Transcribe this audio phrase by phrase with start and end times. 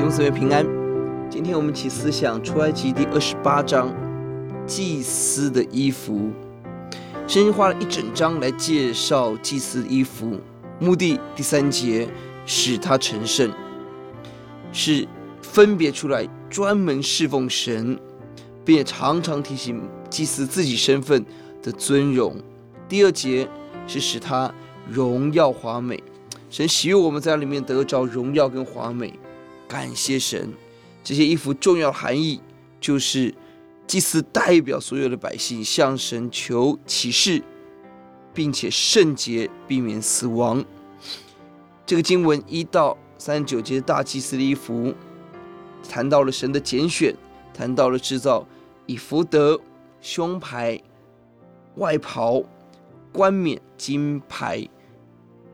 [0.00, 0.66] 兄姊妹平安。
[1.28, 3.94] 今天我们起思想出埃及第二十八章
[4.66, 6.30] 祭司的衣服。
[7.26, 10.40] 圣经花了一整章来介绍祭司的衣服，
[10.78, 12.08] 目的第三节
[12.46, 13.52] 使他成圣，
[14.72, 15.06] 是
[15.42, 17.98] 分别出来专门侍奉神，
[18.64, 21.22] 并且常常提醒祭司自己身份
[21.62, 22.36] 的尊荣。
[22.88, 23.46] 第二节
[23.86, 24.50] 是使他
[24.88, 26.02] 荣耀华美。
[26.48, 29.12] 神喜悦我们在里面得着荣耀跟华美，
[29.70, 30.52] 感谢神。
[31.04, 32.40] 这些衣服重要含义
[32.80, 33.32] 就是，
[33.86, 37.40] 祭司代表所有的百姓向神求启示，
[38.34, 40.64] 并且圣洁，避免死亡。
[41.86, 44.92] 这个经文一到三十九节，大祭司的衣服
[45.88, 47.14] 谈到了神的拣选，
[47.54, 48.44] 谈到了制造
[48.86, 49.56] 以弗得、
[50.00, 50.82] 胸牌、
[51.76, 52.42] 外袍、
[53.12, 54.68] 冠冕、金牌、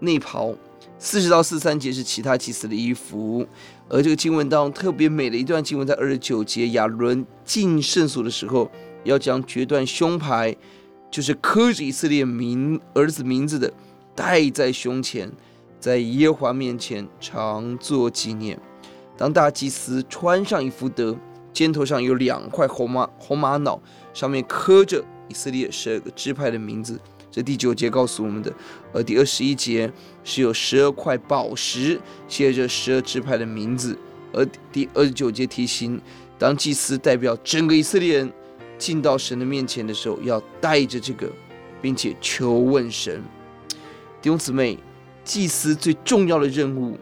[0.00, 0.54] 内袍。
[0.98, 3.46] 四十到四三节是其他祭司的衣服，
[3.88, 8.70] 而这个经文当中特别美的一段经文，在二十九节，亚伦进圣所的时候，
[9.04, 10.56] 要将决断胸牌，
[11.10, 13.72] 就是刻着以色列名儿子名字的，
[14.14, 15.30] 戴在胸前，
[15.78, 18.58] 在耶和华面前常作纪念。
[19.18, 21.16] 当大祭司穿上以弗德，
[21.52, 23.80] 肩头上有两块红玛红玛瑙，
[24.14, 26.98] 上面刻着以色列十二个支派的名字。
[27.30, 28.50] 这第九节告诉我们的，
[28.94, 29.92] 而第二十一节
[30.24, 33.98] 是有十二块宝石写着十二支派的名字，
[34.32, 36.00] 而第二十九节提醒，
[36.38, 38.32] 当祭司代表整个以色列人
[38.78, 41.30] 进到神的面前的时候，要带着这个，
[41.82, 43.22] 并且求问神。
[44.22, 44.78] 弟兄姊妹，
[45.22, 46.96] 祭司最重要的任务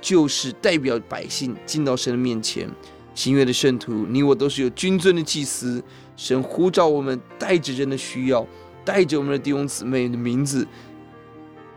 [0.00, 2.70] 就是代表百姓进到神的面前。
[3.14, 5.82] 新约的圣徒，你我都是有君尊的祭司，
[6.16, 8.46] 神呼召我们带着人的需要。
[8.84, 10.66] 带着我们的弟兄姊妹的名字，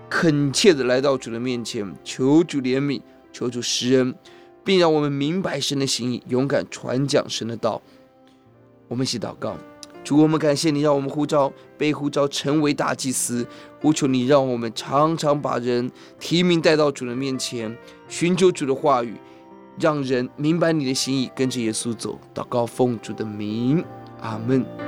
[0.09, 2.99] 恳切的来到主的面前，求主怜悯，
[3.31, 4.15] 求主施恩，
[4.63, 7.79] 并让我们明白神的心意，勇敢传讲神的道。
[8.87, 9.55] 我们一起祷告：
[10.03, 13.45] 主，我们感谢你，让我们呼召被呼召成为大祭司，
[13.79, 17.77] 呼求你，让我们常常把人提名带到主的面前，
[18.07, 19.13] 寻求主的话语，
[19.79, 22.19] 让人明白你的心意，跟着耶稣走。
[22.33, 23.83] 祷告奉主的名，
[24.21, 24.84] 阿门。